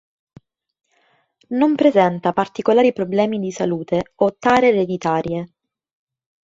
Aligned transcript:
Non 1.49 1.75
presenta 1.75 2.33
particolari 2.33 2.91
problemi 2.91 3.37
di 3.37 3.51
salute 3.51 4.13
o 4.15 4.35
tare 4.35 4.69
ereditarie. 4.69 5.53